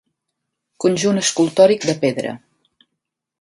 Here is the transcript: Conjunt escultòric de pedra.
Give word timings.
Conjunt 0.85 1.21
escultòric 1.23 1.85
de 1.91 1.95
pedra. 2.07 2.33